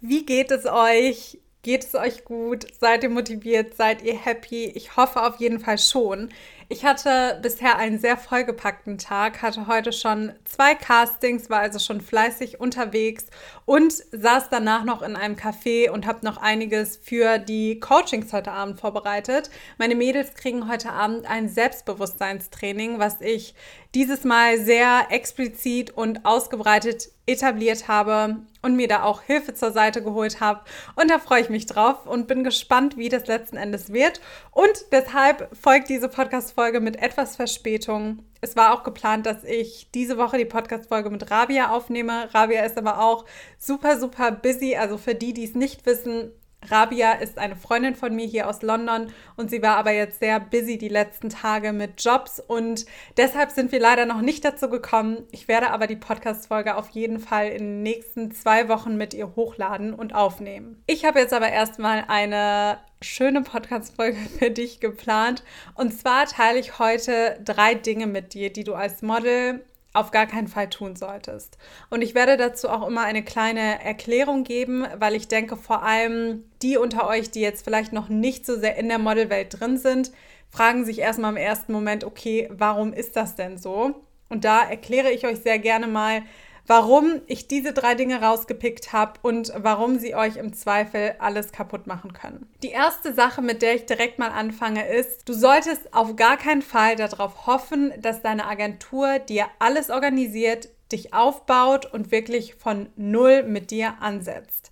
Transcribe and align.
Wie 0.00 0.26
geht 0.26 0.50
es 0.50 0.66
euch? 0.66 1.38
Geht 1.62 1.84
es 1.84 1.94
euch 1.94 2.24
gut? 2.24 2.66
Seid 2.78 3.02
ihr 3.02 3.08
motiviert? 3.10 3.74
Seid 3.74 4.02
ihr 4.02 4.16
happy? 4.16 4.66
Ich 4.66 4.96
hoffe 4.96 5.22
auf 5.22 5.36
jeden 5.40 5.58
Fall 5.58 5.78
schon. 5.78 6.30
Ich 6.68 6.84
hatte 6.84 7.38
bisher 7.42 7.78
einen 7.78 8.00
sehr 8.00 8.16
vollgepackten 8.16 8.98
Tag, 8.98 9.40
hatte 9.40 9.68
heute 9.68 9.92
schon 9.92 10.32
zwei 10.44 10.74
Castings, 10.74 11.48
war 11.48 11.60
also 11.60 11.78
schon 11.78 12.00
fleißig 12.00 12.58
unterwegs 12.58 13.26
und 13.66 13.92
saß 13.92 14.48
danach 14.50 14.82
noch 14.82 15.02
in 15.02 15.14
einem 15.14 15.36
Café 15.36 15.90
und 15.90 16.06
habe 16.06 16.24
noch 16.24 16.38
einiges 16.38 16.96
für 16.96 17.38
die 17.38 17.78
Coachings 17.78 18.32
heute 18.32 18.50
Abend 18.50 18.80
vorbereitet. 18.80 19.48
Meine 19.78 19.94
Mädels 19.94 20.34
kriegen 20.34 20.68
heute 20.68 20.90
Abend 20.90 21.30
ein 21.30 21.48
Selbstbewusstseinstraining, 21.48 22.98
was 22.98 23.20
ich 23.20 23.54
dieses 23.94 24.24
Mal 24.24 24.58
sehr 24.58 25.06
explizit 25.10 25.92
und 25.92 26.26
ausgebreitet 26.26 27.10
etabliert 27.26 27.88
habe 27.88 28.36
und 28.62 28.76
mir 28.76 28.88
da 28.88 29.02
auch 29.02 29.22
Hilfe 29.22 29.54
zur 29.54 29.72
Seite 29.72 30.02
geholt 30.02 30.40
habe. 30.40 30.60
Und 30.94 31.10
da 31.10 31.18
freue 31.18 31.40
ich 31.40 31.48
mich 31.48 31.66
drauf 31.66 32.06
und 32.06 32.28
bin 32.28 32.44
gespannt, 32.44 32.96
wie 32.96 33.08
das 33.08 33.26
letzten 33.26 33.56
Endes 33.56 33.92
wird. 33.92 34.20
Und 34.52 34.92
deshalb 34.92 35.48
folgt 35.56 35.88
diese 35.88 36.08
Podcast-Folge 36.56 36.80
mit 36.80 36.96
etwas 36.96 37.36
Verspätung. 37.36 38.24
Es 38.40 38.56
war 38.56 38.72
auch 38.72 38.82
geplant, 38.82 39.26
dass 39.26 39.44
ich 39.44 39.90
diese 39.94 40.16
Woche 40.16 40.38
die 40.38 40.46
Podcast-Folge 40.46 41.10
mit 41.10 41.30
Rabia 41.30 41.70
aufnehme. 41.70 42.32
Rabia 42.32 42.64
ist 42.64 42.78
aber 42.78 43.02
auch 43.02 43.26
super, 43.58 43.98
super 43.98 44.32
busy. 44.32 44.74
Also 44.74 44.96
für 44.96 45.14
die, 45.14 45.34
die 45.34 45.44
es 45.44 45.54
nicht 45.54 45.84
wissen, 45.84 46.32
Rabia 46.70 47.12
ist 47.12 47.38
eine 47.38 47.56
Freundin 47.56 47.94
von 47.94 48.14
mir 48.14 48.26
hier 48.26 48.48
aus 48.48 48.62
London 48.62 49.12
und 49.36 49.50
sie 49.50 49.62
war 49.62 49.76
aber 49.76 49.92
jetzt 49.92 50.18
sehr 50.20 50.40
busy 50.40 50.78
die 50.78 50.88
letzten 50.88 51.30
Tage 51.30 51.72
mit 51.72 52.02
Jobs 52.02 52.40
und 52.40 52.86
deshalb 53.16 53.50
sind 53.50 53.72
wir 53.72 53.80
leider 53.80 54.06
noch 54.06 54.20
nicht 54.20 54.44
dazu 54.44 54.68
gekommen. 54.68 55.24
Ich 55.30 55.48
werde 55.48 55.70
aber 55.70 55.86
die 55.86 55.96
Podcast-Folge 55.96 56.76
auf 56.76 56.88
jeden 56.90 57.20
Fall 57.20 57.48
in 57.48 57.58
den 57.58 57.82
nächsten 57.82 58.32
zwei 58.32 58.68
Wochen 58.68 58.96
mit 58.96 59.14
ihr 59.14 59.36
hochladen 59.36 59.94
und 59.94 60.14
aufnehmen. 60.14 60.82
Ich 60.86 61.04
habe 61.04 61.20
jetzt 61.20 61.32
aber 61.32 61.50
erstmal 61.50 62.04
eine 62.08 62.78
schöne 63.00 63.42
Podcast-Folge 63.42 64.16
für 64.38 64.50
dich 64.50 64.80
geplant 64.80 65.44
und 65.74 65.92
zwar 65.92 66.26
teile 66.26 66.58
ich 66.58 66.78
heute 66.78 67.38
drei 67.44 67.74
Dinge 67.74 68.06
mit 68.06 68.34
dir, 68.34 68.52
die 68.52 68.64
du 68.64 68.74
als 68.74 69.02
Model 69.02 69.64
auf 69.96 70.10
gar 70.10 70.26
keinen 70.26 70.48
Fall 70.48 70.68
tun 70.68 70.94
solltest. 70.96 71.58
Und 71.90 72.02
ich 72.02 72.14
werde 72.14 72.36
dazu 72.36 72.68
auch 72.68 72.86
immer 72.86 73.02
eine 73.02 73.22
kleine 73.22 73.82
Erklärung 73.82 74.44
geben, 74.44 74.86
weil 74.98 75.14
ich 75.14 75.28
denke, 75.28 75.56
vor 75.56 75.82
allem 75.82 76.44
die 76.62 76.76
unter 76.76 77.08
euch, 77.08 77.30
die 77.30 77.40
jetzt 77.40 77.64
vielleicht 77.64 77.92
noch 77.92 78.08
nicht 78.08 78.44
so 78.46 78.56
sehr 78.56 78.76
in 78.76 78.88
der 78.88 78.98
Modelwelt 78.98 79.58
drin 79.58 79.78
sind, 79.78 80.12
fragen 80.50 80.84
sich 80.84 80.98
erstmal 80.98 81.32
im 81.32 81.36
ersten 81.36 81.72
Moment, 81.72 82.04
okay, 82.04 82.48
warum 82.50 82.92
ist 82.92 83.16
das 83.16 83.34
denn 83.34 83.58
so? 83.58 84.02
Und 84.28 84.44
da 84.44 84.62
erkläre 84.62 85.10
ich 85.10 85.26
euch 85.26 85.38
sehr 85.38 85.58
gerne 85.58 85.86
mal, 85.86 86.22
warum 86.66 87.20
ich 87.26 87.48
diese 87.48 87.72
drei 87.72 87.94
Dinge 87.94 88.22
rausgepickt 88.22 88.92
habe 88.92 89.20
und 89.22 89.52
warum 89.56 89.98
sie 89.98 90.14
euch 90.14 90.36
im 90.36 90.52
Zweifel 90.52 91.14
alles 91.18 91.52
kaputt 91.52 91.86
machen 91.86 92.12
können. 92.12 92.48
Die 92.62 92.70
erste 92.70 93.14
Sache, 93.14 93.42
mit 93.42 93.62
der 93.62 93.74
ich 93.74 93.86
direkt 93.86 94.18
mal 94.18 94.30
anfange, 94.30 94.88
ist, 94.88 95.28
du 95.28 95.32
solltest 95.32 95.94
auf 95.94 96.16
gar 96.16 96.36
keinen 96.36 96.62
Fall 96.62 96.96
darauf 96.96 97.46
hoffen, 97.46 97.92
dass 98.00 98.22
deine 98.22 98.46
Agentur 98.46 99.18
dir 99.18 99.46
alles 99.58 99.90
organisiert, 99.90 100.68
dich 100.92 101.12
aufbaut 101.14 101.86
und 101.86 102.10
wirklich 102.10 102.54
von 102.54 102.88
null 102.96 103.42
mit 103.42 103.70
dir 103.70 103.94
ansetzt. 104.00 104.70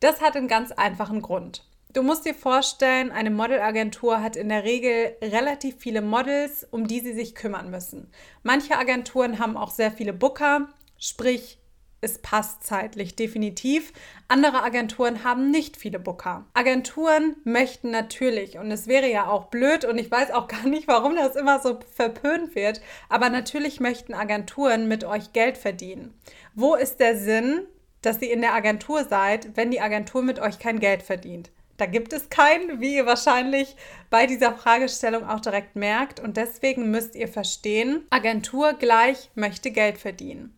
Das 0.00 0.20
hat 0.20 0.36
einen 0.36 0.48
ganz 0.48 0.72
einfachen 0.72 1.22
Grund. 1.22 1.64
Du 1.92 2.02
musst 2.02 2.24
dir 2.24 2.34
vorstellen, 2.34 3.12
eine 3.12 3.30
Modelagentur 3.30 4.22
hat 4.22 4.34
in 4.34 4.48
der 4.48 4.64
Regel 4.64 5.14
relativ 5.20 5.76
viele 5.78 6.00
Models, 6.00 6.66
um 6.70 6.86
die 6.86 7.00
sie 7.00 7.12
sich 7.12 7.34
kümmern 7.34 7.70
müssen. 7.70 8.10
Manche 8.42 8.78
Agenturen 8.78 9.38
haben 9.38 9.58
auch 9.58 9.70
sehr 9.70 9.92
viele 9.92 10.14
Booker, 10.14 10.68
Sprich, 11.04 11.58
es 12.00 12.18
passt 12.18 12.62
zeitlich 12.62 13.16
definitiv. 13.16 13.92
Andere 14.28 14.62
Agenturen 14.62 15.24
haben 15.24 15.50
nicht 15.50 15.76
viele 15.76 15.98
Booker. 15.98 16.46
Agenturen 16.54 17.34
möchten 17.42 17.90
natürlich, 17.90 18.56
und 18.56 18.70
es 18.70 18.86
wäre 18.86 19.10
ja 19.10 19.26
auch 19.26 19.46
blöd, 19.46 19.84
und 19.84 19.98
ich 19.98 20.12
weiß 20.12 20.30
auch 20.30 20.46
gar 20.46 20.64
nicht, 20.64 20.86
warum 20.86 21.16
das 21.16 21.34
immer 21.34 21.58
so 21.58 21.80
verpönt 21.92 22.54
wird, 22.54 22.80
aber 23.08 23.30
natürlich 23.30 23.80
möchten 23.80 24.14
Agenturen 24.14 24.86
mit 24.86 25.02
euch 25.02 25.32
Geld 25.32 25.58
verdienen. 25.58 26.14
Wo 26.54 26.76
ist 26.76 27.00
der 27.00 27.16
Sinn, 27.16 27.66
dass 28.00 28.22
ihr 28.22 28.32
in 28.32 28.42
der 28.42 28.54
Agentur 28.54 29.02
seid, 29.02 29.56
wenn 29.56 29.72
die 29.72 29.80
Agentur 29.80 30.22
mit 30.22 30.38
euch 30.38 30.60
kein 30.60 30.78
Geld 30.78 31.02
verdient? 31.02 31.50
Da 31.78 31.86
gibt 31.86 32.12
es 32.12 32.30
keinen, 32.30 32.80
wie 32.80 32.94
ihr 32.94 33.06
wahrscheinlich 33.06 33.74
bei 34.08 34.26
dieser 34.26 34.54
Fragestellung 34.54 35.28
auch 35.28 35.40
direkt 35.40 35.74
merkt. 35.74 36.20
Und 36.20 36.36
deswegen 36.36 36.92
müsst 36.92 37.16
ihr 37.16 37.26
verstehen, 37.26 38.06
Agentur 38.10 38.74
gleich 38.74 39.30
möchte 39.34 39.72
Geld 39.72 39.98
verdienen. 39.98 40.56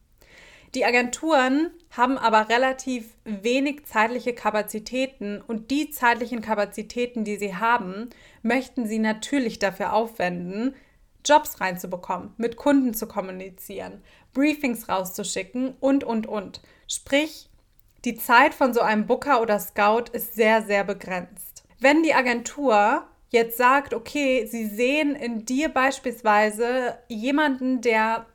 Die 0.74 0.84
Agenturen 0.84 1.70
haben 1.90 2.18
aber 2.18 2.48
relativ 2.48 3.16
wenig 3.24 3.84
zeitliche 3.84 4.34
Kapazitäten 4.34 5.40
und 5.40 5.70
die 5.70 5.90
zeitlichen 5.90 6.40
Kapazitäten, 6.40 7.22
die 7.22 7.36
sie 7.36 7.54
haben, 7.54 8.10
möchten 8.42 8.86
sie 8.86 8.98
natürlich 8.98 9.60
dafür 9.60 9.92
aufwenden, 9.92 10.74
Jobs 11.24 11.60
reinzubekommen, 11.60 12.32
mit 12.36 12.56
Kunden 12.56 12.92
zu 12.92 13.06
kommunizieren, 13.06 14.02
Briefings 14.32 14.88
rauszuschicken 14.88 15.74
und, 15.78 16.02
und, 16.02 16.26
und. 16.26 16.60
Sprich, 16.88 17.48
die 18.04 18.16
Zeit 18.16 18.52
von 18.52 18.74
so 18.74 18.80
einem 18.80 19.06
Booker 19.06 19.40
oder 19.40 19.60
Scout 19.60 20.10
ist 20.12 20.34
sehr, 20.34 20.62
sehr 20.62 20.84
begrenzt. 20.84 21.62
Wenn 21.78 22.02
die 22.02 22.14
Agentur 22.14 23.04
jetzt 23.30 23.56
sagt, 23.56 23.94
okay, 23.94 24.46
sie 24.46 24.66
sehen 24.66 25.14
in 25.14 25.46
dir 25.46 25.68
beispielsweise 25.68 26.98
jemanden, 27.08 27.80
der 27.80 28.26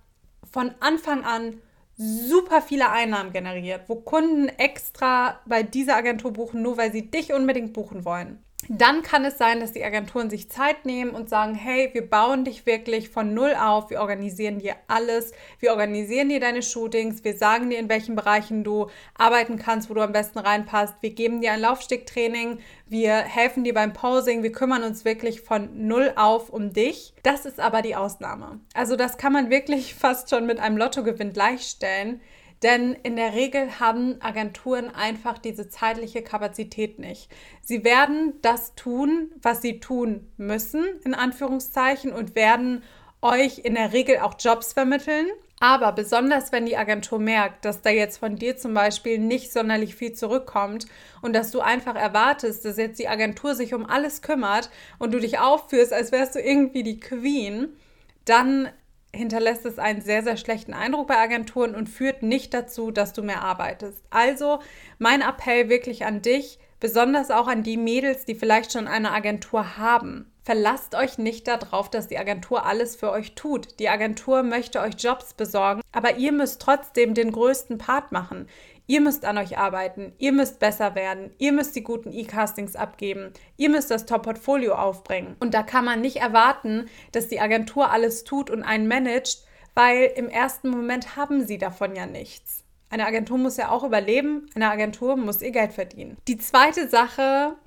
von 0.52 0.74
Anfang 0.80 1.24
an 1.24 1.62
super 2.00 2.62
viele 2.62 2.90
Einnahmen 2.90 3.34
generiert, 3.34 3.90
wo 3.90 3.96
Kunden 3.96 4.48
extra 4.48 5.40
bei 5.46 5.64
dieser 5.64 5.98
Agentur 5.98 6.32
buchen, 6.32 6.62
nur 6.62 6.78
weil 6.78 6.92
sie 6.94 7.12
dich 7.12 7.34
unbedingt 7.34 7.74
buchen 7.74 8.06
wollen 8.06 8.44
dann 8.68 9.04
kann 9.04 9.24
es 9.26 9.38
sein, 9.38 9.62
dass 9.62 9.72
die 9.72 9.84
Agenturen 9.84 10.30
sich 10.30 10.50
Zeit 10.50 10.86
nehmen 10.86 11.12
und 11.12 11.30
sagen, 11.30 11.56
hey, 11.56 11.90
wir 11.94 12.08
bauen 12.08 12.44
dich 12.44 12.66
wirklich 12.66 13.10
von 13.10 13.34
null 13.34 13.56
auf, 13.56 13.90
wir 13.90 14.02
organisieren 14.02 14.60
dir 14.60 14.76
alles, 14.88 15.32
wir 15.60 15.72
organisieren 15.72 16.30
dir 16.30 16.40
deine 16.40 16.62
Shootings, 16.62 17.24
wir 17.24 17.38
sagen 17.38 17.70
dir, 17.70 17.80
in 17.80 17.90
welchen 17.90 18.16
Bereichen 18.16 18.64
du 18.64 18.88
arbeiten 19.18 19.58
kannst, 19.58 19.90
wo 19.90 19.94
du 19.94 20.02
am 20.02 20.12
besten 20.12 20.40
reinpasst, 20.40 20.96
wir 21.02 21.12
geben 21.12 21.42
dir 21.42 21.54
ein 21.54 21.62
Laufsticktraining, 21.62 22.60
wir 22.88 23.16
helfen 23.16 23.64
dir 23.64 23.74
beim 23.74 23.94
Posing, 23.94 24.44
wir 24.44 24.52
kümmern 24.52 24.84
uns 24.84 25.06
wirklich 25.06 25.42
von 25.42 25.88
null 25.88 26.12
auf 26.16 26.50
um 26.50 26.74
dich. 26.74 27.14
Das 27.24 27.46
ist 27.46 27.60
aber 27.60 27.82
die 27.82 27.96
Ausnahme. 27.96 28.60
Also 28.74 28.96
das 28.96 29.18
kann 29.18 29.34
man 29.34 29.50
wirklich 29.50 29.96
fast 30.00 30.30
schon 30.30 30.46
mit 30.46 30.60
einem 30.60 30.78
Lottogewinn 30.78 31.34
gleichstellen. 31.34 32.22
Denn 32.64 32.94
in 32.94 33.16
der 33.16 33.34
Regel 33.34 33.80
haben 33.80 34.22
Agenturen 34.22 34.94
einfach 34.94 35.38
diese 35.38 35.70
zeitliche 35.70 36.22
Kapazität 36.22 37.00
nicht. 37.00 37.30
Sie 37.62 37.84
werden 37.84 38.34
das 38.42 38.76
tun, 38.76 39.32
was 39.42 39.62
sie 39.62 39.80
tun 39.80 40.32
müssen, 40.38 40.84
in 41.06 41.14
Anführungszeichen, 41.14 42.12
und 42.12 42.36
werden 42.36 42.84
euch 43.22 43.60
in 43.60 43.76
der 43.76 43.94
Regel 43.94 44.20
auch 44.20 44.36
Jobs 44.38 44.74
vermitteln. 44.74 45.28
Aber 45.62 45.92
besonders 45.92 46.54
wenn 46.54 46.66
die 46.66 46.78
Agentur 46.78 47.20
merkt, 47.20 47.66
dass 47.66 47.82
da 47.82 47.90
jetzt 47.90 48.18
von 48.18 48.38
dir 48.38 48.56
zum 48.56 48.74
Beispiel 48.74 49.20
nicht 49.20 49.52
sonderlich 49.52 49.94
viel 49.94 50.14
zurückkommt 50.14 50.86
und 51.22 51.34
dass 51.34 51.52
du 51.52 51.60
einfach 51.60 51.96
erwartest, 51.96 52.64
dass 52.64 52.78
jetzt 52.78 52.98
die 52.98 53.10
Agentur 53.10 53.56
sich 53.56 53.74
um 53.74 53.86
alles 53.86 54.22
kümmert 54.22 54.70
und 55.00 55.14
du 55.14 55.20
dich 55.20 55.40
aufführst, 55.40 55.92
als 55.92 56.14
wärst 56.14 56.36
du 56.36 56.40
irgendwie 56.40 56.84
die 56.84 57.02
Queen, 57.02 57.76
dann 58.24 58.70
hinterlässt 59.14 59.66
es 59.66 59.80
einen 59.80 60.02
sehr, 60.02 60.24
sehr 60.24 60.38
schlechten 60.38 60.74
Eindruck 60.74 61.08
bei 61.08 61.18
Agenturen 61.18 61.76
und 61.76 61.90
führt 61.90 62.24
nicht 62.24 62.54
dazu, 62.54 62.92
dass 62.92 63.14
du 63.14 63.24
mehr 63.24 63.42
arbeitest. 63.42 64.04
Also 64.10 64.60
mein 64.98 65.22
Appell 65.22 65.70
wirklich 65.70 66.06
an 66.06 66.22
dich, 66.22 66.60
besonders 66.80 67.32
auch 67.32 67.48
an 67.48 67.64
die 67.64 67.78
Mädels, 67.78 68.26
die 68.26 68.36
vielleicht 68.36 68.72
schon 68.72 68.88
eine 68.88 69.12
Agentur 69.12 69.78
haben. 69.78 70.32
Verlasst 70.44 70.96
euch 70.96 71.18
nicht 71.18 71.48
darauf, 71.48 71.90
dass 71.90 72.08
die 72.08 72.18
Agentur 72.18 72.66
alles 72.66 72.96
für 72.96 73.12
euch 73.12 73.36
tut. 73.36 73.80
Die 73.80 73.90
Agentur 73.90 74.42
möchte 74.42 74.80
euch 74.80 74.96
Jobs 74.98 75.34
besorgen, 75.34 75.82
aber 75.92 76.16
ihr 76.16 76.32
müsst 76.32 76.62
trotzdem 76.62 77.14
den 77.14 77.32
größten 77.32 77.78
Part 77.78 78.12
machen. 78.12 78.48
Ihr 78.90 79.02
müsst 79.02 79.24
an 79.24 79.38
euch 79.38 79.56
arbeiten, 79.60 80.14
ihr 80.18 80.32
müsst 80.32 80.58
besser 80.58 80.96
werden, 80.96 81.30
ihr 81.38 81.52
müsst 81.52 81.76
die 81.76 81.84
guten 81.84 82.12
E-Castings 82.12 82.76
abgeben, 82.76 83.32
ihr 83.56 83.70
müsst 83.70 83.92
das 83.92 84.08
Top-Portfolio 84.08 84.74
aufbringen. 84.74 85.36
Und 85.40 85.54
da 85.54 85.62
kann 85.62 85.86
man 85.86 86.02
nicht 86.02 86.16
erwarten, 86.16 86.90
dass 87.12 87.28
die 87.28 87.40
Agentur 87.40 87.92
alles 87.92 88.24
tut 88.24 88.50
und 88.50 88.64
einen 88.64 88.88
managt, 88.88 89.46
weil 89.76 90.12
im 90.16 90.28
ersten 90.28 90.70
Moment 90.70 91.16
haben 91.16 91.46
sie 91.46 91.60
davon 91.60 91.96
ja 91.96 92.08
nichts. 92.08 92.64
Eine 92.90 93.06
Agentur 93.06 93.38
muss 93.38 93.58
ja 93.58 93.70
auch 93.70 93.84
überleben, 93.84 94.50
eine 94.56 94.72
Agentur 94.72 95.16
muss 95.18 95.44
ihr 95.44 95.52
Geld 95.52 95.74
verdienen. 95.74 96.18
Die 96.28 96.40
zweite 96.40 96.90
Sache, 96.90 97.58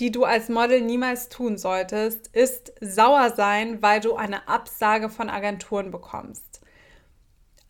die 0.00 0.10
du 0.10 0.24
als 0.24 0.48
Model 0.48 0.80
niemals 0.80 1.28
tun 1.28 1.58
solltest, 1.58 2.26
ist 2.34 2.72
sauer 2.80 3.30
sein, 3.36 3.82
weil 3.82 4.00
du 4.00 4.16
eine 4.16 4.48
Absage 4.48 5.10
von 5.10 5.30
Agenturen 5.30 5.92
bekommst. 5.92 6.61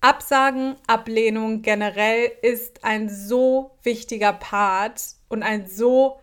Absagen, 0.02 0.74
Ablehnung 0.88 1.62
generell 1.62 2.32
ist 2.42 2.84
ein 2.84 3.08
so 3.08 3.70
wichtiger 3.84 4.32
Part 4.32 5.00
und 5.28 5.44
ein 5.44 5.68
so 5.68 6.18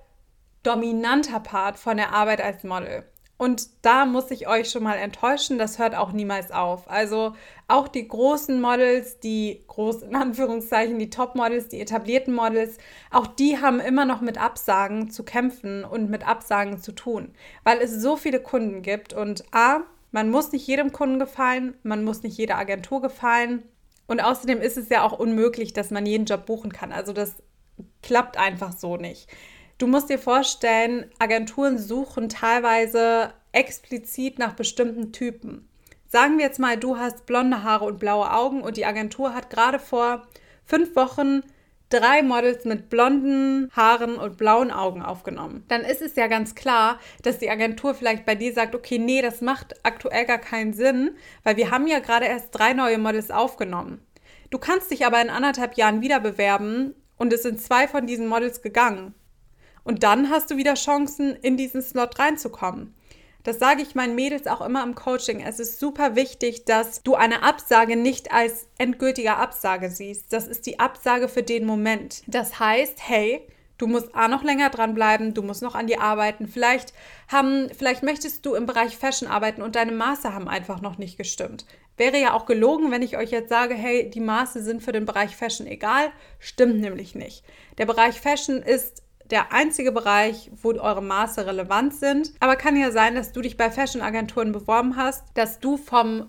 dominanter 0.63 1.39
Part 1.39 1.79
von 1.79 1.95
der 1.95 2.13
Arbeit 2.13 2.41
als 2.41 2.65
Model. 2.65 3.05
Und 3.37 3.69
da 3.83 4.03
muss 4.03 4.31
ich 4.31 4.49
euch 4.49 4.69
schon 4.69 4.83
mal 4.83 4.97
enttäuschen, 4.97 5.57
das 5.57 5.79
hört 5.79 5.95
auch 5.95 6.11
niemals 6.11 6.51
auf. 6.51 6.89
Also 6.89 7.35
auch 7.69 7.87
die 7.87 8.05
großen 8.05 8.59
Models, 8.59 9.21
die 9.21 9.63
groß 9.67 10.01
in 10.01 10.13
Anführungszeichen, 10.13 10.99
die 10.99 11.09
Top-Models, 11.09 11.69
die 11.69 11.79
etablierten 11.79 12.33
Models, 12.33 12.79
auch 13.11 13.27
die 13.27 13.61
haben 13.61 13.79
immer 13.79 14.03
noch 14.03 14.19
mit 14.19 14.37
Absagen 14.37 15.09
zu 15.09 15.23
kämpfen 15.23 15.85
und 15.85 16.09
mit 16.09 16.27
Absagen 16.27 16.81
zu 16.81 16.91
tun, 16.91 17.33
weil 17.63 17.77
es 17.77 17.91
so 17.91 18.17
viele 18.17 18.41
Kunden 18.41 18.81
gibt. 18.81 19.13
Und 19.13 19.45
A, 19.53 19.83
man 20.11 20.29
muss 20.29 20.51
nicht 20.51 20.67
jedem 20.67 20.91
Kunden 20.91 21.19
gefallen, 21.19 21.75
man 21.83 22.03
muss 22.03 22.23
nicht 22.23 22.37
jeder 22.37 22.57
Agentur 22.57 23.01
gefallen. 23.01 23.63
Und 24.07 24.21
außerdem 24.21 24.59
ist 24.59 24.77
es 24.77 24.89
ja 24.89 25.03
auch 25.03 25.17
unmöglich, 25.17 25.73
dass 25.73 25.91
man 25.91 26.05
jeden 26.05 26.25
Job 26.25 26.45
buchen 26.45 26.73
kann. 26.73 26.91
Also 26.91 27.13
das 27.13 27.35
klappt 28.01 28.37
einfach 28.37 28.75
so 28.75 28.97
nicht. 28.97 29.27
Du 29.77 29.87
musst 29.87 30.09
dir 30.09 30.19
vorstellen, 30.19 31.05
Agenturen 31.19 31.77
suchen 31.77 32.27
teilweise 32.27 33.33
explizit 33.51 34.39
nach 34.39 34.53
bestimmten 34.53 35.13
Typen. 35.13 35.69
Sagen 36.07 36.37
wir 36.37 36.45
jetzt 36.45 36.59
mal, 36.59 36.75
du 36.75 36.97
hast 36.97 37.27
blonde 37.27 37.63
Haare 37.63 37.85
und 37.85 37.99
blaue 37.99 38.31
Augen 38.33 38.61
und 38.61 38.77
die 38.77 38.85
Agentur 38.85 39.35
hat 39.35 39.51
gerade 39.51 39.77
vor 39.77 40.27
fünf 40.65 40.95
Wochen 40.95 41.43
drei 41.89 42.21
Models 42.21 42.65
mit 42.65 42.89
blonden 42.89 43.69
Haaren 43.75 44.15
und 44.15 44.37
blauen 44.37 44.71
Augen 44.71 45.01
aufgenommen. 45.01 45.63
Dann 45.67 45.81
ist 45.81 46.01
es 46.01 46.15
ja 46.15 46.27
ganz 46.27 46.55
klar, 46.55 46.99
dass 47.23 47.39
die 47.39 47.49
Agentur 47.49 47.93
vielleicht 47.95 48.25
bei 48.25 48.35
dir 48.35 48.53
sagt, 48.53 48.75
okay, 48.75 48.99
nee, 48.99 49.21
das 49.21 49.41
macht 49.41 49.75
aktuell 49.83 50.25
gar 50.25 50.37
keinen 50.37 50.73
Sinn, 50.73 51.17
weil 51.43 51.57
wir 51.57 51.71
haben 51.71 51.87
ja 51.87 51.99
gerade 51.99 52.25
erst 52.25 52.49
drei 52.51 52.73
neue 52.73 52.97
Models 52.97 53.31
aufgenommen. 53.31 54.05
Du 54.49 54.57
kannst 54.57 54.91
dich 54.91 55.05
aber 55.05 55.21
in 55.21 55.29
anderthalb 55.29 55.75
Jahren 55.75 56.01
wieder 56.01 56.19
bewerben 56.19 56.95
und 57.17 57.33
es 57.33 57.43
sind 57.43 57.61
zwei 57.61 57.87
von 57.87 58.07
diesen 58.07 58.27
Models 58.27 58.61
gegangen. 58.61 59.13
Und 59.83 60.03
dann 60.03 60.29
hast 60.29 60.51
du 60.51 60.57
wieder 60.57 60.75
Chancen, 60.75 61.35
in 61.35 61.57
diesen 61.57 61.81
Slot 61.81 62.19
reinzukommen. 62.19 62.93
Das 63.43 63.57
sage 63.57 63.81
ich 63.81 63.95
meinen 63.95 64.15
Mädels 64.15 64.47
auch 64.47 64.61
immer 64.61 64.83
im 64.83 64.95
Coaching. 64.95 65.41
Es 65.41 65.59
ist 65.59 65.79
super 65.79 66.15
wichtig, 66.15 66.65
dass 66.65 67.03
du 67.03 67.15
eine 67.15 67.41
Absage 67.43 67.95
nicht 67.95 68.33
als 68.33 68.67
endgültige 68.77 69.37
Absage 69.37 69.89
siehst. 69.89 70.33
Das 70.33 70.47
ist 70.47 70.65
die 70.65 70.79
Absage 70.79 71.29
für 71.29 71.43
den 71.43 71.65
Moment. 71.65 72.21
Das 72.27 72.59
heißt, 72.59 72.97
hey, 73.07 73.41
du 73.77 73.87
musst 73.87 74.13
A 74.13 74.27
noch 74.27 74.43
länger 74.43 74.69
dranbleiben, 74.69 75.33
du 75.33 75.41
musst 75.41 75.61
noch 75.61 75.73
an 75.73 75.87
dir 75.87 76.01
arbeiten. 76.01 76.47
Vielleicht 76.47 76.93
haben, 77.29 77.69
vielleicht 77.75 78.03
möchtest 78.03 78.45
du 78.45 78.55
im 78.55 78.65
Bereich 78.65 78.97
Fashion 78.97 79.29
arbeiten 79.29 79.61
und 79.61 79.75
deine 79.75 79.93
Maße 79.93 80.33
haben 80.33 80.49
einfach 80.49 80.81
noch 80.81 80.97
nicht 80.97 81.17
gestimmt. 81.17 81.65
Wäre 81.95 82.19
ja 82.19 82.33
auch 82.33 82.45
gelogen, 82.45 82.91
wenn 82.91 83.01
ich 83.01 83.17
euch 83.17 83.31
jetzt 83.31 83.49
sage, 83.49 83.73
hey, 83.73 84.09
die 84.09 84.21
Maße 84.21 84.61
sind 84.63 84.83
für 84.83 84.91
den 84.91 85.05
Bereich 85.05 85.35
Fashion 85.35 85.65
egal. 85.65 86.11
Stimmt 86.39 86.81
nämlich 86.81 87.15
nicht. 87.15 87.43
Der 87.77 87.85
Bereich 87.85 88.19
Fashion 88.19 88.61
ist 88.61 89.01
der 89.29 89.53
einzige 89.53 89.91
Bereich, 89.91 90.51
wo 90.61 90.71
eure 90.71 91.03
Maße 91.03 91.45
relevant 91.45 91.93
sind. 91.93 92.33
Aber 92.39 92.55
kann 92.55 92.75
ja 92.75 92.91
sein, 92.91 93.15
dass 93.15 93.31
du 93.31 93.41
dich 93.41 93.57
bei 93.57 93.69
Fashion-Agenturen 93.71 94.51
beworben 94.51 94.95
hast, 94.95 95.23
dass 95.35 95.59
du 95.59 95.77
vom 95.77 96.27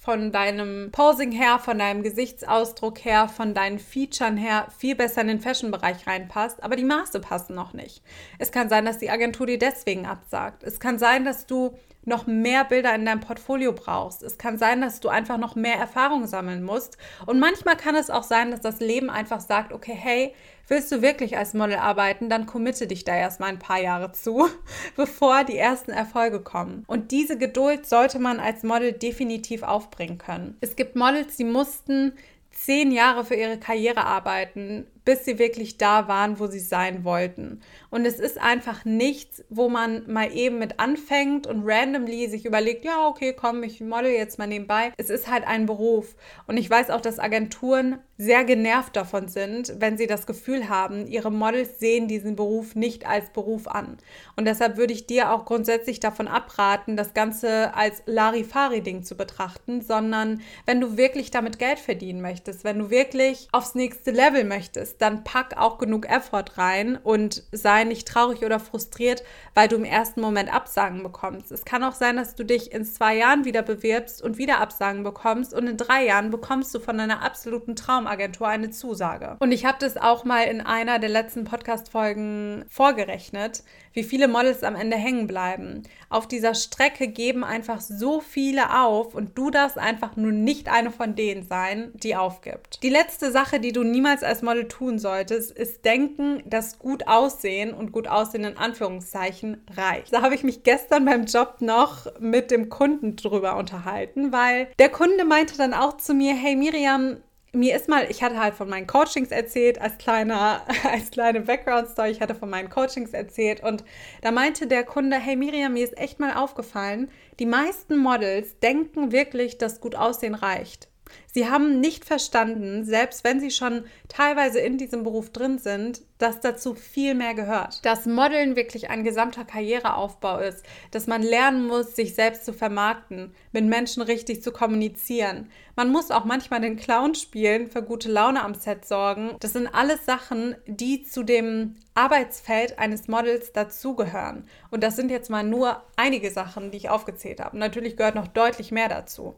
von 0.00 0.32
deinem 0.32 0.90
Posing 0.92 1.30
her, 1.30 1.58
von 1.58 1.78
deinem 1.78 2.02
Gesichtsausdruck 2.02 3.04
her, 3.04 3.28
von 3.28 3.52
deinen 3.52 3.78
Featuren 3.78 4.38
her 4.38 4.68
viel 4.78 4.94
besser 4.94 5.20
in 5.20 5.26
den 5.26 5.40
Fashion-Bereich 5.40 6.06
reinpasst, 6.06 6.64
aber 6.64 6.74
die 6.74 6.84
Maße 6.84 7.20
passen 7.20 7.54
noch 7.54 7.74
nicht. 7.74 8.02
Es 8.38 8.50
kann 8.50 8.70
sein, 8.70 8.86
dass 8.86 8.98
die 8.98 9.10
Agentur 9.10 9.46
dir 9.46 9.58
deswegen 9.58 10.06
absagt. 10.06 10.62
Es 10.62 10.80
kann 10.80 10.98
sein, 10.98 11.26
dass 11.26 11.44
du 11.44 11.76
noch 12.06 12.26
mehr 12.26 12.64
Bilder 12.64 12.94
in 12.94 13.04
deinem 13.04 13.20
Portfolio 13.20 13.72
brauchst. 13.72 14.22
Es 14.22 14.38
kann 14.38 14.56
sein, 14.56 14.80
dass 14.80 15.00
du 15.00 15.10
einfach 15.10 15.36
noch 15.36 15.54
mehr 15.54 15.76
Erfahrung 15.76 16.26
sammeln 16.26 16.62
musst. 16.62 16.96
Und 17.26 17.38
manchmal 17.38 17.76
kann 17.76 17.94
es 17.94 18.08
auch 18.08 18.22
sein, 18.22 18.50
dass 18.50 18.62
das 18.62 18.80
Leben 18.80 19.10
einfach 19.10 19.40
sagt, 19.40 19.70
okay, 19.70 19.94
hey, 19.94 20.34
willst 20.70 20.90
du 20.92 21.02
wirklich 21.02 21.36
als 21.36 21.52
Model 21.52 21.76
arbeiten, 21.76 22.30
dann 22.30 22.46
committe 22.46 22.86
dich 22.86 23.04
da 23.04 23.14
erstmal 23.14 23.50
ein 23.50 23.58
paar 23.58 23.80
Jahre 23.80 24.12
zu, 24.12 24.48
bevor 24.96 25.44
die 25.44 25.58
ersten 25.58 25.90
Erfolge 25.90 26.40
kommen. 26.40 26.84
Und 26.86 27.10
diese 27.10 27.36
Geduld 27.36 27.86
sollte 27.86 28.18
man 28.18 28.40
als 28.40 28.62
Model 28.62 28.92
definitiv 28.92 29.62
aufbringen 29.62 30.18
können. 30.18 30.56
Es 30.60 30.76
gibt 30.76 30.96
Models, 30.96 31.36
die 31.36 31.44
mussten 31.44 32.12
zehn 32.50 32.92
Jahre 32.92 33.24
für 33.24 33.34
ihre 33.34 33.58
Karriere 33.58 34.04
arbeiten, 34.04 34.86
bis 35.04 35.24
sie 35.24 35.38
wirklich 35.38 35.78
da 35.78 36.08
waren, 36.08 36.38
wo 36.38 36.46
sie 36.46 36.60
sein 36.60 37.04
wollten. 37.04 37.60
Und 37.90 38.04
es 38.04 38.18
ist 38.18 38.40
einfach 38.40 38.84
nichts, 38.84 39.44
wo 39.48 39.68
man 39.68 40.10
mal 40.10 40.32
eben 40.34 40.58
mit 40.58 40.78
anfängt 40.78 41.46
und 41.46 41.62
randomly 41.66 42.28
sich 42.28 42.44
überlegt, 42.44 42.84
ja, 42.84 43.06
okay, 43.08 43.34
komm, 43.38 43.62
ich 43.62 43.80
model 43.80 44.12
jetzt 44.12 44.38
mal 44.38 44.46
nebenbei. 44.46 44.92
Es 44.96 45.10
ist 45.10 45.30
halt 45.30 45.46
ein 45.46 45.66
Beruf. 45.66 46.14
Und 46.46 46.56
ich 46.56 46.68
weiß 46.68 46.90
auch, 46.90 47.00
dass 47.00 47.18
Agenturen 47.18 47.98
sehr 48.20 48.44
genervt 48.44 48.96
davon 48.96 49.28
sind, 49.28 49.74
wenn 49.78 49.96
sie 49.96 50.06
das 50.06 50.26
Gefühl 50.26 50.68
haben, 50.68 51.06
ihre 51.06 51.32
Models 51.32 51.78
sehen 51.78 52.06
diesen 52.06 52.36
Beruf 52.36 52.74
nicht 52.74 53.06
als 53.06 53.30
Beruf 53.30 53.66
an. 53.66 53.96
Und 54.36 54.44
deshalb 54.44 54.76
würde 54.76 54.92
ich 54.92 55.06
dir 55.06 55.32
auch 55.32 55.46
grundsätzlich 55.46 56.00
davon 56.00 56.28
abraten, 56.28 56.98
das 56.98 57.14
Ganze 57.14 57.74
als 57.74 58.02
Larifari-Ding 58.04 59.04
zu 59.04 59.16
betrachten, 59.16 59.80
sondern 59.80 60.42
wenn 60.66 60.82
du 60.82 60.98
wirklich 60.98 61.30
damit 61.30 61.58
Geld 61.58 61.78
verdienen 61.78 62.20
möchtest, 62.20 62.62
wenn 62.62 62.78
du 62.78 62.90
wirklich 62.90 63.48
aufs 63.52 63.74
nächste 63.74 64.10
Level 64.10 64.44
möchtest, 64.44 64.89
dann 64.98 65.24
pack 65.24 65.56
auch 65.56 65.78
genug 65.78 66.08
Effort 66.08 66.56
rein 66.56 66.96
und 66.96 67.42
sei 67.52 67.84
nicht 67.84 68.06
traurig 68.08 68.44
oder 68.44 68.60
frustriert, 68.60 69.22
weil 69.54 69.68
du 69.68 69.76
im 69.76 69.84
ersten 69.84 70.20
Moment 70.20 70.52
Absagen 70.52 71.02
bekommst. 71.02 71.52
Es 71.52 71.64
kann 71.64 71.84
auch 71.84 71.94
sein, 71.94 72.16
dass 72.16 72.34
du 72.34 72.44
dich 72.44 72.72
in 72.72 72.84
zwei 72.84 73.16
Jahren 73.16 73.44
wieder 73.44 73.62
bewirbst 73.62 74.22
und 74.22 74.38
wieder 74.38 74.60
Absagen 74.60 75.02
bekommst 75.02 75.54
und 75.54 75.66
in 75.66 75.76
drei 75.76 76.04
Jahren 76.04 76.30
bekommst 76.30 76.74
du 76.74 76.80
von 76.80 76.98
deiner 76.98 77.22
absoluten 77.22 77.76
Traumagentur 77.76 78.48
eine 78.48 78.70
Zusage. 78.70 79.36
Und 79.40 79.52
ich 79.52 79.64
habe 79.64 79.78
das 79.80 79.96
auch 79.96 80.24
mal 80.24 80.44
in 80.44 80.60
einer 80.60 80.98
der 80.98 81.10
letzten 81.10 81.44
Podcast-Folgen 81.44 82.64
vorgerechnet, 82.68 83.62
wie 83.92 84.04
viele 84.04 84.28
Models 84.28 84.62
am 84.62 84.76
Ende 84.76 84.96
hängen 84.96 85.26
bleiben. 85.26 85.82
Auf 86.08 86.28
dieser 86.28 86.54
Strecke 86.54 87.08
geben 87.08 87.44
einfach 87.44 87.80
so 87.80 88.20
viele 88.20 88.78
auf 88.78 89.14
und 89.14 89.36
du 89.36 89.50
darfst 89.50 89.78
einfach 89.78 90.16
nur 90.16 90.32
nicht 90.32 90.68
eine 90.68 90.90
von 90.90 91.14
denen 91.14 91.42
sein, 91.42 91.90
die 91.94 92.16
aufgibt. 92.16 92.82
Die 92.82 92.88
letzte 92.88 93.32
Sache, 93.32 93.60
die 93.60 93.72
du 93.72 93.82
niemals 93.82 94.22
als 94.22 94.42
Model 94.42 94.68
tun 94.80 94.98
solltest, 94.98 95.50
ist 95.52 95.84
denken, 95.84 96.42
dass 96.46 96.78
gut 96.78 97.06
aussehen 97.06 97.74
und 97.74 97.92
gut 97.92 98.08
aussehen 98.08 98.44
in 98.44 98.56
Anführungszeichen 98.56 99.62
reicht. 99.76 100.14
Da 100.14 100.22
habe 100.22 100.34
ich 100.34 100.42
mich 100.42 100.62
gestern 100.62 101.04
beim 101.04 101.26
Job 101.26 101.56
noch 101.60 102.06
mit 102.18 102.50
dem 102.50 102.70
Kunden 102.70 103.14
drüber 103.14 103.56
unterhalten, 103.56 104.32
weil 104.32 104.68
der 104.78 104.88
Kunde 104.88 105.26
meinte 105.26 105.58
dann 105.58 105.74
auch 105.74 105.98
zu 105.98 106.14
mir, 106.14 106.34
hey 106.34 106.56
Miriam, 106.56 107.18
mir 107.52 107.76
ist 107.76 107.88
mal, 107.90 108.06
ich 108.08 108.22
hatte 108.22 108.38
halt 108.38 108.54
von 108.54 108.70
meinen 108.70 108.86
Coachings 108.86 109.30
erzählt, 109.30 109.78
als 109.78 109.98
kleiner, 109.98 110.62
als 110.90 111.10
kleine 111.10 111.42
Background-Story, 111.42 112.12
ich 112.12 112.22
hatte 112.22 112.34
von 112.34 112.48
meinen 112.48 112.70
Coachings 112.70 113.12
erzählt 113.12 113.62
und 113.62 113.84
da 114.22 114.30
meinte 114.30 114.66
der 114.66 114.84
Kunde, 114.84 115.18
hey 115.18 115.36
Miriam, 115.36 115.74
mir 115.74 115.84
ist 115.84 115.98
echt 115.98 116.20
mal 116.20 116.32
aufgefallen, 116.32 117.10
die 117.38 117.46
meisten 117.46 117.98
Models 117.98 118.58
denken 118.60 119.12
wirklich, 119.12 119.58
dass 119.58 119.82
gut 119.82 119.94
aussehen 119.94 120.34
reicht. 120.34 120.89
Sie 121.32 121.48
haben 121.48 121.80
nicht 121.80 122.04
verstanden, 122.04 122.84
selbst 122.84 123.24
wenn 123.24 123.40
sie 123.40 123.50
schon 123.50 123.84
teilweise 124.08 124.58
in 124.60 124.78
diesem 124.78 125.04
Beruf 125.04 125.30
drin 125.30 125.58
sind, 125.58 126.02
dass 126.18 126.40
dazu 126.40 126.74
viel 126.74 127.14
mehr 127.14 127.34
gehört. 127.34 127.84
Dass 127.84 128.06
Modeln 128.06 128.56
wirklich 128.56 128.90
ein 128.90 129.04
gesamter 129.04 129.44
Karriereaufbau 129.44 130.38
ist, 130.38 130.64
dass 130.90 131.06
man 131.06 131.22
lernen 131.22 131.66
muss, 131.66 131.96
sich 131.96 132.14
selbst 132.14 132.44
zu 132.44 132.52
vermarkten, 132.52 133.32
mit 133.52 133.64
Menschen 133.64 134.02
richtig 134.02 134.42
zu 134.42 134.52
kommunizieren. 134.52 135.50
Man 135.76 135.90
muss 135.90 136.10
auch 136.10 136.24
manchmal 136.24 136.60
den 136.60 136.76
Clown 136.76 137.14
spielen, 137.14 137.68
für 137.68 137.82
gute 137.82 138.10
Laune 138.10 138.42
am 138.42 138.54
Set 138.54 138.84
sorgen. 138.84 139.36
Das 139.40 139.54
sind 139.54 139.68
alles 139.68 140.04
Sachen, 140.04 140.56
die 140.66 141.04
zu 141.04 141.22
dem 141.22 141.76
Arbeitsfeld 141.94 142.78
eines 142.78 143.08
Models 143.08 143.52
dazugehören. 143.52 144.44
Und 144.70 144.82
das 144.82 144.96
sind 144.96 145.10
jetzt 145.10 145.30
mal 145.30 145.44
nur 145.44 145.82
einige 145.96 146.30
Sachen, 146.30 146.70
die 146.70 146.78
ich 146.78 146.90
aufgezählt 146.90 147.40
habe. 147.40 147.56
Natürlich 147.56 147.96
gehört 147.96 148.14
noch 148.14 148.28
deutlich 148.28 148.72
mehr 148.72 148.88
dazu. 148.88 149.36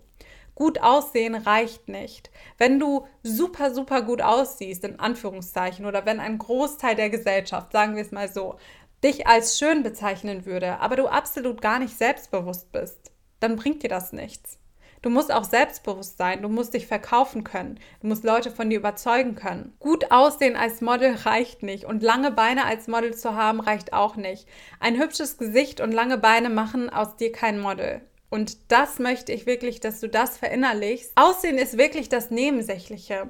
Gut 0.54 0.82
aussehen 0.82 1.35
reicht 1.35 1.88
nicht. 1.88 2.30
Wenn 2.59 2.78
du 2.78 3.06
super, 3.23 3.75
super 3.75 4.02
gut 4.02 4.21
aussiehst, 4.21 4.85
in 4.85 5.00
Anführungszeichen, 5.00 5.87
oder 5.87 6.04
wenn 6.04 6.21
ein 6.21 6.38
Großteil 6.38 6.94
der 6.94 7.11
Gesellschaft, 7.11 7.73
sagen 7.73 7.97
wir 7.97 8.02
es 8.02 8.12
mal 8.12 8.28
so, 8.28 8.56
dich 9.02 9.26
als 9.26 9.59
schön 9.59 9.82
bezeichnen 9.82 10.47
würde, 10.47 10.78
aber 10.80 10.97
du 10.97 11.06
absolut 11.06 11.61
gar 11.61 11.78
nicht 11.78 11.97
selbstbewusst 11.97 12.71
bist, 12.71 13.11
dann 13.40 13.56
bringt 13.56 13.82
dir 13.82 13.88
das 13.88 14.12
nichts. 14.12 14.59
Du 15.02 15.11
musst 15.11 15.32
auch 15.32 15.42
selbstbewusst 15.42 16.16
sein, 16.16 16.42
du 16.42 16.49
musst 16.49 16.75
dich 16.75 16.87
verkaufen 16.87 17.42
können, 17.42 17.80
du 18.00 18.06
musst 18.06 18.23
Leute 18.23 18.52
von 18.52 18.71
dir 18.71 18.78
überzeugen 18.78 19.35
können. 19.35 19.75
Gut 19.80 20.12
aussehen 20.12 20.54
als 20.54 20.80
Model 20.80 21.16
reicht 21.25 21.64
nicht 21.64 21.87
und 21.87 22.04
lange 22.04 22.30
Beine 22.30 22.66
als 22.66 22.87
Model 22.87 23.12
zu 23.12 23.35
haben 23.35 23.59
reicht 23.59 23.92
auch 23.92 24.14
nicht. 24.14 24.47
Ein 24.78 24.97
hübsches 24.97 25.38
Gesicht 25.38 25.80
und 25.80 25.90
lange 25.90 26.18
Beine 26.18 26.50
machen 26.50 26.88
aus 26.88 27.16
dir 27.16 27.32
kein 27.32 27.59
Model. 27.59 28.02
Und 28.33 28.73
das 28.73 28.99
möchte 28.99 29.31
ich 29.31 29.45
wirklich, 29.45 29.81
dass 29.81 30.01
du 30.01 30.09
das 30.09 30.39
verinnerlichst. 30.39 31.12
Aussehen 31.17 31.59
ist 31.59 31.77
wirklich 31.77 32.09
das 32.09 32.31
Nebensächliche. 32.31 33.29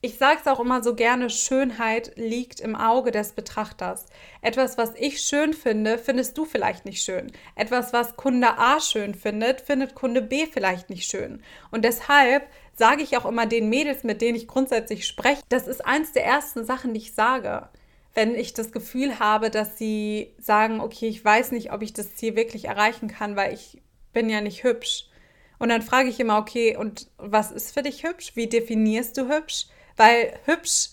Ich 0.00 0.16
sage 0.16 0.38
es 0.40 0.46
auch 0.46 0.60
immer 0.60 0.82
so 0.82 0.94
gerne, 0.94 1.28
Schönheit 1.28 2.12
liegt 2.16 2.58
im 2.58 2.74
Auge 2.74 3.10
des 3.10 3.32
Betrachters. 3.32 4.06
Etwas, 4.40 4.78
was 4.78 4.94
ich 4.96 5.20
schön 5.20 5.52
finde, 5.52 5.98
findest 5.98 6.38
du 6.38 6.46
vielleicht 6.46 6.86
nicht 6.86 7.04
schön. 7.04 7.30
Etwas, 7.54 7.92
was 7.92 8.16
Kunde 8.16 8.56
A 8.56 8.80
schön 8.80 9.14
findet, 9.14 9.60
findet 9.60 9.94
Kunde 9.94 10.22
B 10.22 10.46
vielleicht 10.46 10.88
nicht 10.88 11.10
schön. 11.10 11.42
Und 11.70 11.84
deshalb 11.84 12.48
sage 12.74 13.02
ich 13.02 13.18
auch 13.18 13.26
immer 13.26 13.44
den 13.44 13.68
Mädels, 13.68 14.04
mit 14.04 14.22
denen 14.22 14.36
ich 14.36 14.48
grundsätzlich 14.48 15.06
spreche, 15.06 15.42
das 15.50 15.68
ist 15.68 15.84
eins 15.84 16.12
der 16.12 16.24
ersten 16.24 16.64
Sachen, 16.64 16.94
die 16.94 17.00
ich 17.00 17.12
sage. 17.12 17.68
wenn 18.14 18.34
ich 18.34 18.54
das 18.54 18.72
Gefühl 18.72 19.18
habe, 19.18 19.50
dass 19.50 19.78
sie 19.78 20.34
sagen, 20.38 20.80
okay, 20.80 21.08
ich 21.08 21.24
weiß 21.24 21.52
nicht, 21.52 21.72
ob 21.72 21.82
ich 21.82 21.92
das 21.92 22.16
Ziel 22.16 22.36
wirklich 22.36 22.64
erreichen 22.64 23.08
kann, 23.08 23.36
weil 23.36 23.54
ich 23.54 23.80
bin 24.12 24.28
ja 24.28 24.40
nicht 24.40 24.64
hübsch. 24.64 25.06
Und 25.58 25.68
dann 25.68 25.82
frage 25.82 26.08
ich 26.08 26.18
immer, 26.18 26.38
okay, 26.38 26.76
und 26.76 27.08
was 27.18 27.52
ist 27.52 27.74
für 27.74 27.82
dich 27.82 28.02
hübsch? 28.02 28.32
Wie 28.34 28.46
definierst 28.46 29.16
du 29.16 29.28
hübsch? 29.28 29.66
Weil 29.96 30.38
hübsch, 30.46 30.90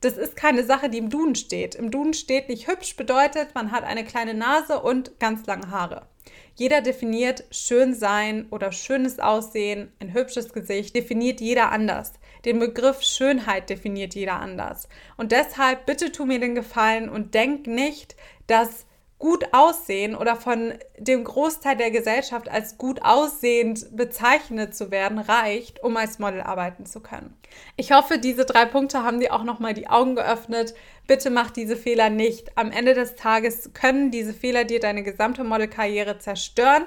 das 0.00 0.16
ist 0.16 0.36
keine 0.36 0.64
Sache, 0.64 0.88
die 0.88 0.98
im 0.98 1.10
Duden 1.10 1.34
steht. 1.34 1.74
Im 1.74 1.90
Duden 1.90 2.14
steht 2.14 2.48
nicht 2.48 2.66
hübsch 2.66 2.96
bedeutet, 2.96 3.54
man 3.54 3.72
hat 3.72 3.84
eine 3.84 4.04
kleine 4.04 4.34
Nase 4.34 4.80
und 4.80 5.18
ganz 5.20 5.46
lange 5.46 5.70
Haare. 5.70 6.06
Jeder 6.54 6.80
definiert 6.80 7.44
schön 7.50 7.94
sein 7.94 8.46
oder 8.50 8.72
schönes 8.72 9.20
Aussehen, 9.20 9.92
ein 10.00 10.14
hübsches 10.14 10.54
Gesicht, 10.54 10.96
definiert 10.96 11.42
jeder 11.42 11.70
anders. 11.70 12.14
Den 12.46 12.58
Begriff 12.58 13.02
Schönheit 13.02 13.68
definiert 13.68 14.14
jeder 14.14 14.40
anders. 14.40 14.88
Und 15.18 15.32
deshalb 15.32 15.84
bitte 15.84 16.12
tu 16.12 16.24
mir 16.24 16.40
den 16.40 16.54
Gefallen 16.54 17.10
und 17.10 17.34
denk 17.34 17.66
nicht, 17.66 18.16
dass 18.46 18.85
gut 19.18 19.46
aussehen 19.52 20.14
oder 20.14 20.36
von 20.36 20.74
dem 20.98 21.24
Großteil 21.24 21.76
der 21.76 21.90
Gesellschaft 21.90 22.50
als 22.50 22.76
gut 22.76 23.02
aussehend 23.02 23.96
bezeichnet 23.96 24.76
zu 24.76 24.90
werden, 24.90 25.18
reicht, 25.18 25.82
um 25.82 25.96
als 25.96 26.18
Model 26.18 26.42
arbeiten 26.42 26.84
zu 26.84 27.00
können. 27.00 27.34
Ich 27.76 27.92
hoffe, 27.92 28.18
diese 28.18 28.44
drei 28.44 28.66
Punkte 28.66 29.02
haben 29.02 29.20
dir 29.20 29.32
auch 29.32 29.44
nochmal 29.44 29.72
die 29.72 29.88
Augen 29.88 30.16
geöffnet. 30.16 30.74
Bitte 31.06 31.30
mach 31.30 31.50
diese 31.50 31.76
Fehler 31.76 32.10
nicht. 32.10 32.58
Am 32.58 32.70
Ende 32.70 32.92
des 32.92 33.14
Tages 33.14 33.70
können 33.72 34.10
diese 34.10 34.34
Fehler 34.34 34.64
dir 34.64 34.80
deine 34.80 35.02
gesamte 35.02 35.44
Modelkarriere 35.44 36.18
zerstören 36.18 36.84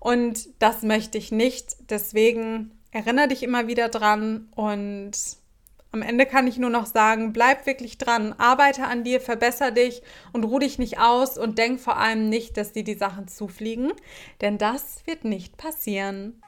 und 0.00 0.48
das 0.60 0.82
möchte 0.82 1.18
ich 1.18 1.30
nicht. 1.30 1.76
Deswegen 1.90 2.70
erinnere 2.90 3.28
dich 3.28 3.42
immer 3.42 3.66
wieder 3.66 3.88
dran 3.90 4.48
und 4.54 5.12
am 5.96 6.02
Ende 6.02 6.26
kann 6.26 6.46
ich 6.46 6.58
nur 6.58 6.68
noch 6.68 6.84
sagen, 6.84 7.32
bleib 7.32 7.64
wirklich 7.64 7.96
dran, 7.96 8.34
arbeite 8.36 8.84
an 8.84 9.02
dir, 9.02 9.18
verbessere 9.18 9.72
dich 9.72 10.02
und 10.32 10.44
ruh 10.44 10.58
dich 10.58 10.78
nicht 10.78 10.98
aus 10.98 11.38
und 11.38 11.56
denk 11.56 11.80
vor 11.80 11.96
allem 11.96 12.28
nicht, 12.28 12.58
dass 12.58 12.72
dir 12.72 12.84
die 12.84 12.94
Sachen 12.94 13.28
zufliegen, 13.28 13.92
denn 14.42 14.58
das 14.58 15.06
wird 15.06 15.24
nicht 15.24 15.56
passieren. 15.56 16.42